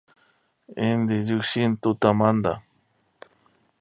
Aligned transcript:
Inti 0.87 1.15
llukshin 1.27 1.71
tutamanta 1.81 2.51